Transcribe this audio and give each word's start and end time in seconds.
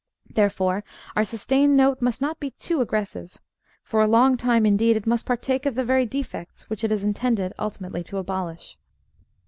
Therefore 0.31 0.83
our 1.15 1.23
sustained 1.23 1.77
note 1.77 2.01
must 2.01 2.21
not 2.21 2.39
be 2.39 2.49
too 2.49 2.81
aggressive. 2.81 3.37
For 3.83 4.01
a 4.01 4.07
long 4.07 4.35
time, 4.35 4.65
indeed, 4.65 4.97
it 4.97 5.05
must 5.05 5.27
partake 5.27 5.67
of 5.67 5.75
the 5.75 5.85
very 5.85 6.07
defects 6.07 6.67
which 6.71 6.83
it 6.83 6.91
is 6.91 7.03
intended 7.03 7.53
ultimately 7.59 8.01
to 8.05 8.17
abolish. 8.17 8.79